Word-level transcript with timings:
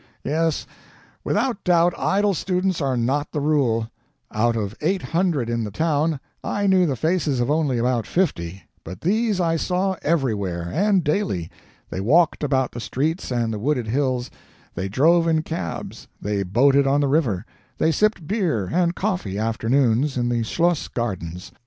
Yes, 0.23 0.65
without 1.23 1.63
doubt, 1.63 1.93
idle 1.95 2.33
students 2.33 2.81
are 2.81 2.97
not 2.97 3.31
the 3.31 3.39
rule. 3.39 3.91
Out 4.31 4.55
of 4.55 4.73
eight 4.81 5.03
hundred 5.03 5.47
in 5.47 5.63
the 5.63 5.69
town, 5.69 6.19
I 6.43 6.65
knew 6.65 6.87
the 6.87 6.95
faces 6.95 7.39
of 7.39 7.51
only 7.51 7.77
about 7.77 8.07
fifty; 8.07 8.63
but 8.83 9.01
these 9.01 9.39
I 9.39 9.57
saw 9.57 9.95
everywhere, 10.01 10.67
and 10.73 11.03
daily. 11.03 11.51
They 11.91 12.01
walked 12.01 12.43
about 12.43 12.71
the 12.71 12.79
streets 12.79 13.31
and 13.31 13.53
the 13.53 13.59
wooded 13.59 13.85
hills, 13.89 14.31
they 14.73 14.89
drove 14.89 15.27
in 15.27 15.43
cabs, 15.43 16.07
they 16.19 16.41
boated 16.41 16.87
on 16.87 16.99
the 17.01 17.07
river, 17.07 17.45
they 17.77 17.91
sipped 17.91 18.25
beer 18.25 18.67
and 18.73 18.95
coffee, 18.95 19.37
afternoons, 19.37 20.17
in 20.17 20.29
the 20.29 20.41
Schloss 20.41 20.87
gardens. 20.87 21.51